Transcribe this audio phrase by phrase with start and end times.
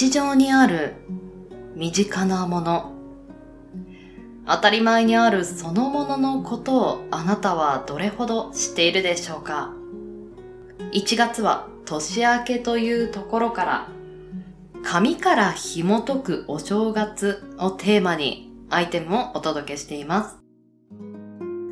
[0.00, 0.94] 日常にある
[1.74, 2.92] 身近なもの、
[4.46, 9.72] 当たり前にあるそのもののことをあなたはどれほど知っているでしょうか
[10.92, 13.88] ?1 月は年明けというところから
[14.84, 20.36] 紙から紐解くお正月をテーマにアイテムをお届けしています。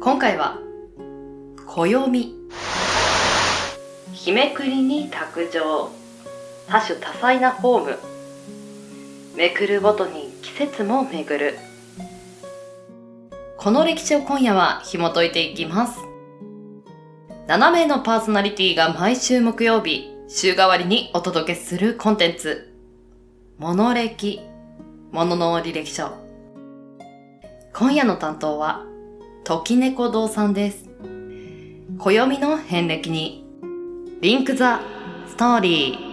[0.00, 0.60] 今回は、
[1.66, 2.34] 暦。
[4.14, 5.90] 日めくりに卓上。
[6.66, 8.13] 多種多彩なフォーム。
[9.36, 11.58] めくるごとに季節もめぐる。
[13.58, 15.98] この歴史を今夜は紐解いていきます。
[17.48, 22.72] 7名のパーソナリティが毎週木曜日、週替わりにお届けするコンテンツ。
[23.58, 24.40] モノ歴、
[25.10, 26.12] モノの履歴書。
[27.72, 28.84] 今夜の担当は、
[29.42, 30.88] 時猫堂さんです。
[31.98, 33.44] 暦の遍歴に、
[34.20, 34.80] リンクザ
[35.26, 36.03] ストーリー。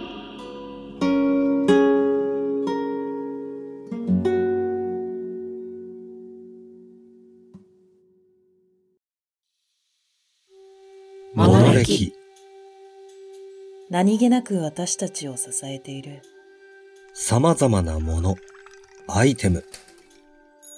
[13.90, 16.22] 何気なく私たちを支えている
[17.14, 18.36] 様々なもの、
[19.06, 19.64] アイテム。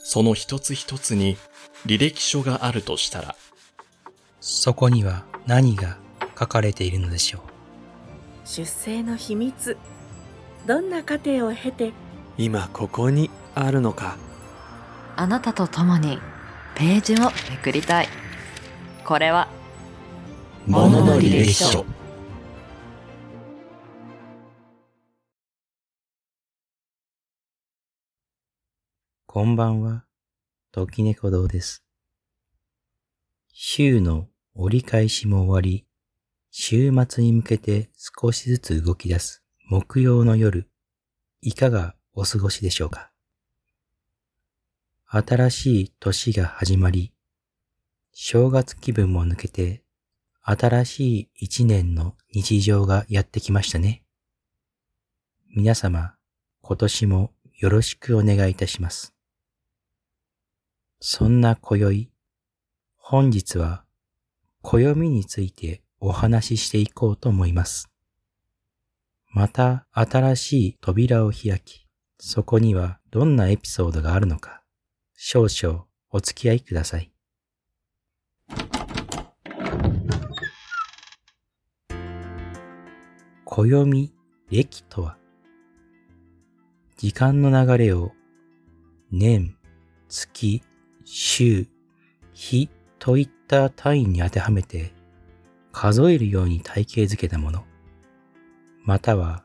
[0.03, 1.37] その一つ一つに
[1.87, 3.37] 履歴書があるとしたら、
[4.41, 5.97] そこには何が
[6.39, 7.43] 書かれているのでしょう。
[8.45, 9.77] 出生の秘密。
[10.67, 11.93] どんな過程を経て、
[12.37, 14.17] 今ここにあるのか。
[15.17, 16.19] あなたと共に
[16.75, 18.09] ページをめくりたい。
[19.05, 19.49] これは、
[20.67, 21.85] モノの履歴書。
[29.27, 30.07] こんばんは、
[30.73, 31.85] 時猫堂です。
[33.53, 35.87] 週の折り返しも終わり、
[36.51, 40.71] 週末に向けて少しずつ動き出す木曜の夜、
[41.43, 43.11] いかがお過ごしでしょうか？
[45.05, 47.13] 新しい年が始まり、
[48.13, 49.84] 正月気分も抜けて、
[50.47, 54.03] 新しい一年の日常がやってきましたね。
[55.57, 56.17] 皆様、
[56.61, 59.15] 今年もよろしくお願いいたします。
[61.01, 62.11] そんな今宵、
[62.97, 63.87] 本日は
[64.61, 67.89] 暦についてお話ししていこうと思います。
[69.33, 71.87] また新しい扉を開き、
[72.19, 74.63] そこにはどんなエピソードがあるのか、
[75.17, 77.14] 少々お付き合いください。
[83.57, 84.13] 暦
[84.51, 85.17] 暦とは、
[86.97, 88.11] 時間の流れを
[89.13, 89.57] 年、
[90.09, 90.61] 月、
[91.05, 91.69] 週、
[92.33, 94.93] 日といった単位に当てはめて
[95.71, 97.65] 数えるように体系づけたもの、
[98.83, 99.45] または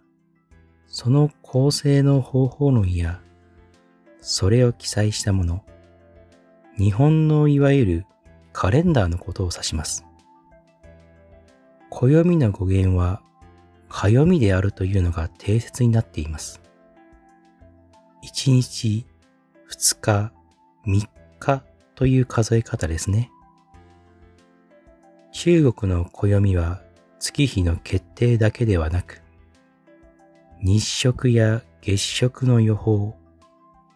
[0.88, 3.22] その構成の方法論や
[4.22, 5.64] それを記載したもの、
[6.80, 8.06] 日本のいわゆる
[8.53, 10.03] カレンダーのことを指します。
[11.92, 13.22] 暦の語源は、
[13.89, 16.61] かよみであるというのが定説になっています。
[18.23, 19.05] 1日、
[19.69, 20.31] 2日、
[20.85, 21.63] 3日
[21.95, 23.31] という数え方ですね。
[25.31, 26.81] 中国の暦は
[27.19, 29.22] 月日の決定だけではなく、
[30.61, 33.16] 日食や月食の予報、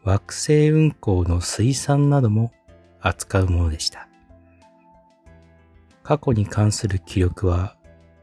[0.03, 2.51] 惑星運行の推算なども
[2.99, 4.07] 扱うものでした。
[6.03, 7.77] 過去に関する記録は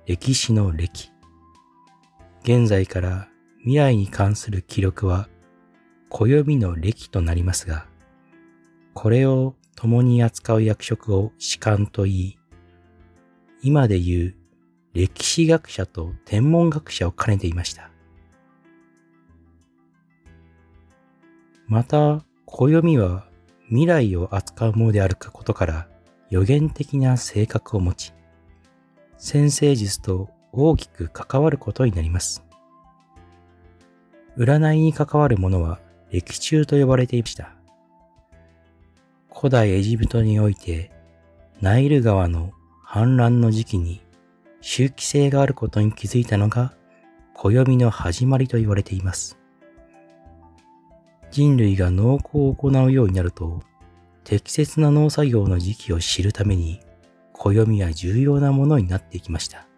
[0.07, 1.13] 歴史の歴。
[2.43, 3.29] 現在から
[3.59, 5.29] 未来に関する記録は
[6.09, 7.87] 暦の歴となりますが、
[8.95, 12.39] これを共に扱う役職を士官と言い、
[13.63, 14.35] 今で言う
[14.95, 17.91] 歴史学者と天文学者を兼ねていました。
[21.67, 23.29] また、暦は
[23.69, 25.89] 未来を扱うものであることから
[26.31, 28.13] 予言的な性格を持ち、
[29.19, 32.45] 先生術と大きく関わることになります。
[34.37, 35.81] 占いに関わるものは
[36.11, 37.53] 歴中と呼ばれていました。
[39.33, 40.91] 古代エジプトにおいて、
[41.61, 42.53] ナイル川の
[42.87, 44.03] 氾濫の時期に
[44.61, 46.75] 周期性があることに気づいたのが
[47.35, 49.39] 暦の始まりと言われています。
[51.31, 53.63] 人類が農耕を行うようになると、
[54.25, 56.81] 適切な農作業の時期を知るために、
[57.33, 59.70] 暦は重要なものになっていきました。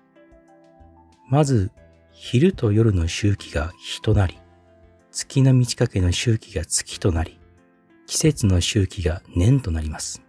[1.32, 1.70] まず、
[2.11, 4.38] 昼と夜の周期が日となり、
[5.11, 7.40] 月の満ち欠けの周期が月となり、
[8.06, 10.23] 季節の周期が年となります。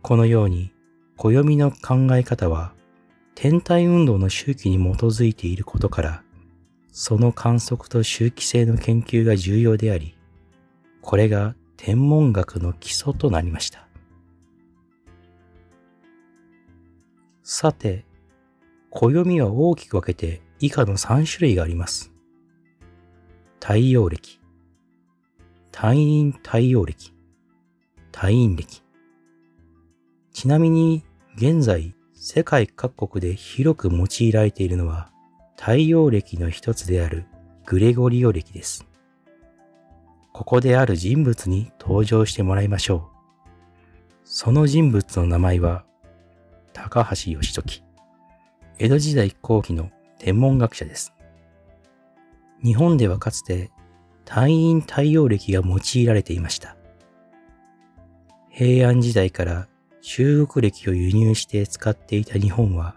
[0.00, 0.72] このように、
[1.16, 2.72] 暦の考え方は、
[3.34, 6.22] 天体運動の周期に基づいていることから、
[6.92, 10.16] その観測と周期性の研究が重要であり、
[11.02, 13.88] これが天文学の基礎となりました。
[17.42, 18.06] さて、
[18.90, 22.12] 暦は大きく分けて以下の3種類があります。
[23.60, 24.40] 太陽暦、
[25.70, 27.12] 太陰太陽暦、
[28.12, 28.82] 太陰暦。
[30.32, 31.04] ちなみに、
[31.36, 35.10] 現在、世界各国で広く用いられているのは、
[35.56, 37.26] 太陽暦の一つである
[37.66, 38.86] グレゴリオ暦です。
[40.32, 43.18] ここである人物に登場してもらいましょう。
[44.24, 45.84] その人物の名前は、
[46.72, 47.87] 高橋義時。
[48.80, 49.90] 江戸時代後期の
[50.20, 51.12] 天文学者です。
[52.62, 53.72] 日本ではかつて、
[54.24, 56.76] 太陰太陽暦が用いられていました。
[58.50, 59.66] 平安時代から
[60.00, 62.94] 中国暦を輸入して使っていた日本は、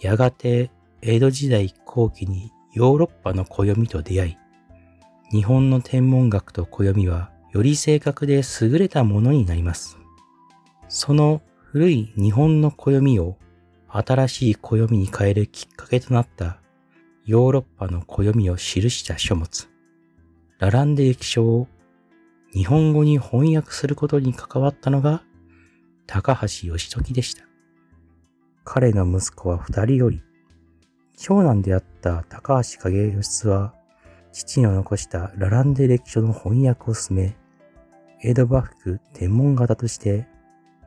[0.00, 0.70] やがて
[1.02, 4.38] 江戸時代後期にヨーロッパの暦と出会い、
[5.32, 9.98] 日本の天文学と暦はより正確で優れたものになります。
[10.88, 13.36] その古い日本の暦を
[13.88, 16.60] 新しい暦に変えるきっかけとなった
[17.24, 19.68] ヨーロッパの暦を記した書物、
[20.58, 21.68] ラランデ歴書を
[22.52, 25.22] 日本語に翻訳することに関わったのが
[26.06, 27.44] 高橋義時でした。
[28.64, 30.22] 彼の息子は二人より、
[31.16, 33.74] 長男であった高橋影義は、
[34.32, 37.36] 父の残したラランデ歴書の翻訳を進め、
[38.22, 40.26] 江戸幕府天文型として、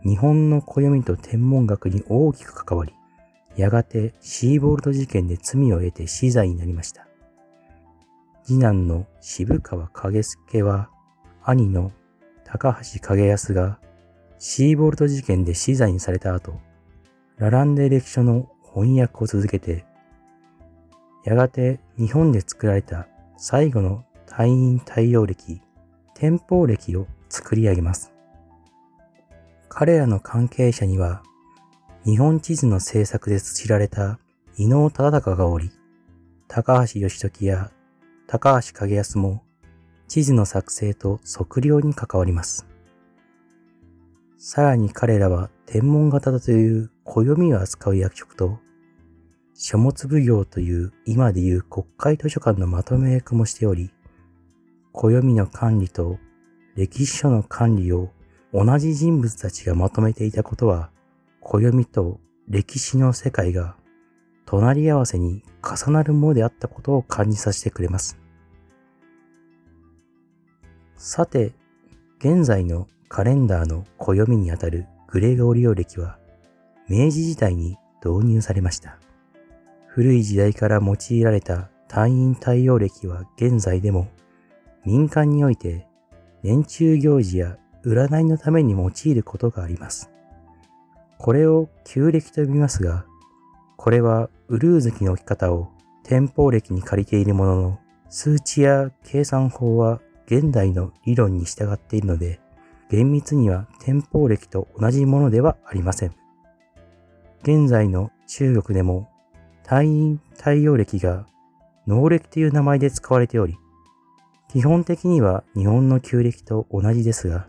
[0.04, 2.94] 日本の暦と天文学に大きく関わり、
[3.56, 7.08] やがてシーボルト事件で罪を得て死罪になりました。
[8.44, 10.90] 次男の渋川影助は、
[11.44, 11.92] 兄の
[12.44, 13.80] 高橋影康が
[14.40, 16.60] シーボルト事件で死罪にされた後、
[17.38, 19.86] ラランデ歴書の翻訳を続けて、
[21.24, 23.08] やがて日本で作られた
[23.38, 25.62] 最後の太陰太陽暦、
[26.16, 28.12] 天保暦を作り上げます。
[29.74, 31.24] 彼らの関係者には、
[32.04, 34.20] 日本地図の制作で知られた
[34.58, 35.72] 伊能忠敬がおり、
[36.50, 37.72] 高橋義時や
[38.28, 39.44] 高橋景康も
[40.10, 42.68] 地図の作成と測量に関わります。
[44.38, 48.60] さらに彼らは天文型だという暦を扱う役職と、
[49.54, 53.94] 書物奉行という今でいう国会図書館のまとめ役もしており、
[54.92, 56.20] 暦の管理と
[56.76, 58.10] 歴史書の管理を
[58.54, 60.90] 同じ人物たちがまとめていたことは、
[61.40, 63.76] 暦と歴史の世界が
[64.46, 68.18] 隣り合わせに重なるものであったことを感じさせてくれます。
[70.98, 71.54] さて、
[72.20, 76.18] 現在のカレンダーの暦にあたるグレゴリオ暦は、
[76.88, 79.00] 明治時代に導入されました。
[79.88, 84.08] 古い時代から用いられた太陰太陽暦は現在でも
[84.86, 85.86] 民間において
[86.44, 90.10] 年中行事や占いのために用いることがあります。
[91.18, 93.06] これを旧暦と呼びますが、
[93.78, 95.70] これはウルー月の置き方を
[96.04, 102.40] 天保暦に借りているものの、数値や計算法は現代の理論に従っているので、
[102.90, 106.16] 厳密には天保暦と同じものではありません。
[107.44, 109.10] 現在の中国でも
[109.64, 111.26] 太陰太陽暦が
[111.88, 113.58] 農暦という名前で使われており、
[114.52, 117.48] 基本的には日本の旧暦と同じですが、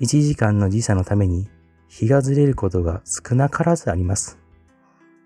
[0.00, 1.48] 1時間の時差のために
[1.86, 4.38] 日がずれることが少なからずあります。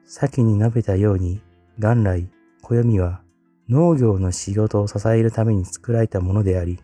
[0.04, 1.40] 先に述べたように、
[1.78, 2.28] 元来、
[2.62, 3.23] 暦は
[3.69, 6.81] 農業の仕事を支えるために作られたものであり、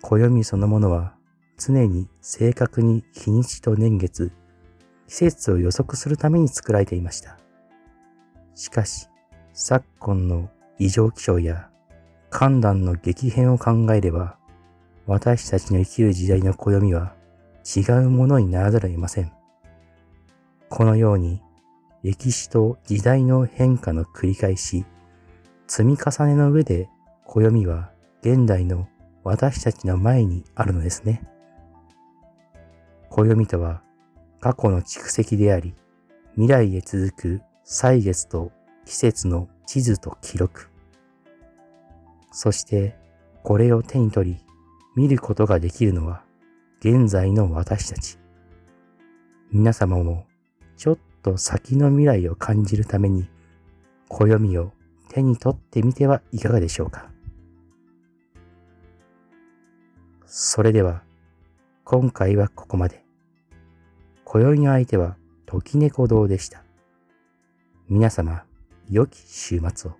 [0.00, 1.14] 暦そのものは
[1.56, 4.32] 常に正確に日にちと年月、
[5.06, 7.38] 季節を予測するために作られていました。
[8.54, 9.08] しかし、
[9.52, 11.68] 昨今の異常気象や
[12.30, 14.38] 寒暖の激変を考えれば、
[15.06, 17.14] 私たちの生きる時代の暦は
[17.76, 19.32] 違うものにならざるを得ません。
[20.68, 21.42] このように、
[22.02, 24.84] 歴史と時代の変化の繰り返し、
[25.66, 26.88] 積み重ねの上で
[27.26, 27.90] 暦は
[28.22, 28.88] 現代の
[29.24, 31.22] 私たちの前にあるのですね。
[33.08, 33.82] 暦とは
[34.40, 35.74] 過去の蓄積であり、
[36.34, 38.50] 未来へ続く歳月と
[38.84, 40.68] 季節の地図と記録。
[42.32, 42.96] そして、
[43.42, 44.46] これを手に取り、
[44.94, 46.22] 見ることができるのは、
[46.80, 48.18] 現在の私たち。
[49.50, 50.26] 皆様も、
[50.76, 53.28] ちょっと先の未来を感じるために、
[54.08, 54.72] 暦を
[55.08, 57.10] 手に取ってみてはいかがでしょうか。
[60.26, 61.02] それでは、
[61.84, 63.04] 今回はここまで。
[64.24, 66.64] 今宵の相手は、時猫堂でした。
[67.88, 68.44] 皆様、
[68.90, 69.94] 良き週末を。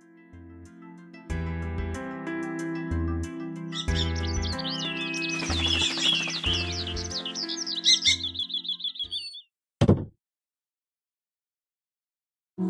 [12.55, 12.63] 今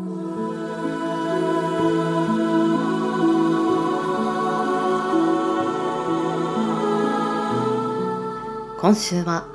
[8.94, 9.46] 週は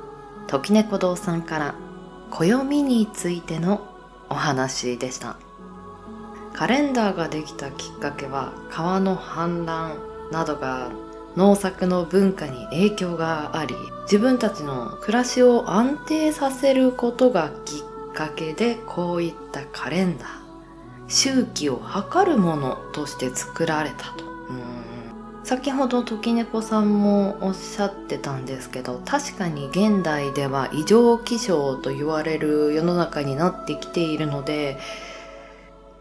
[0.46, 1.74] 時猫堂さんから
[2.30, 3.80] 暦についての
[4.28, 5.36] お話でした。
[6.52, 10.92] カレンダーができたきっかけは川の氾濫などが
[11.36, 17.82] 農作の文化に影響があり自分たちの暮らしを安定させることがきっ
[18.14, 20.28] かけでこういったカレンダー
[21.08, 24.30] 周期を測るものとして作られたと。
[25.42, 34.78] 先ほど時猫さんもおっしゃってたんですけど確かに現代では異常気象と言われる世の中になってきているので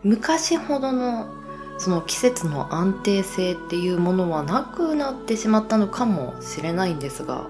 [0.04, 1.34] 昔ほどの
[1.80, 7.48] その季節の安定性っていうものはなくなってしまったのかもしれないんですが、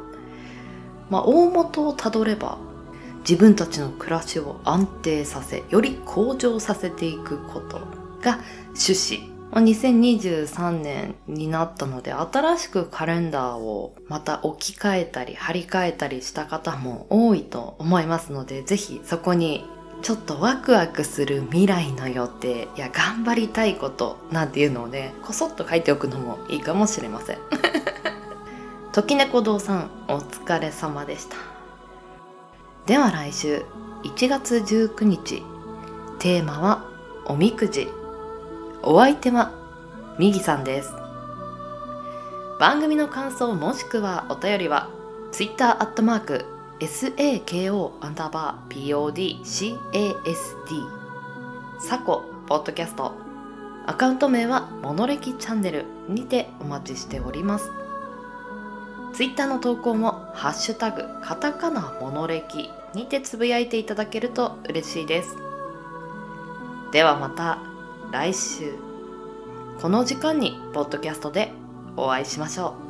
[1.09, 2.59] まあ、大元をたどれば
[3.29, 7.77] 自分たちの暮らしを安定させより向上させていくこと
[8.21, 9.29] が趣旨。
[9.51, 19.65] 2023年になったので新しくカレンダーをまた置き換えたり貼り替えたりした方も多いと思いますのでぜひそこに
[20.03, 27.37] ちょっとワクワクする未来の予定や頑張りたいことなんていうのをねこそっと書いておくのもいいかもしれません。
[28.91, 31.48] 時猫堂さんお疲れ様でした。
[32.89, 33.63] では来週
[34.03, 35.43] 1月19日
[36.17, 36.89] テーマは
[37.27, 37.87] おみくじ。
[38.81, 39.51] お相手は
[40.17, 40.91] みぎさんです。
[42.59, 44.89] 番組の感想もしくはお便りは
[45.31, 46.45] Twitter アットマーク
[46.79, 49.43] SAKO アンダーバー PODCASD
[51.81, 53.13] サコポッドキャスト。
[53.85, 57.69] アカウント名はモノレキチャンネルにてお待ちしております。
[59.13, 62.71] ツイッターの投稿もハッシュタグカタカナモノレキ。
[62.93, 65.35] にてつぶやいていただけると嬉しいです。
[66.91, 67.59] ではまた
[68.11, 68.73] 来週。
[69.81, 71.51] この時間にポッドキャストで
[71.95, 72.88] お会いしましょう。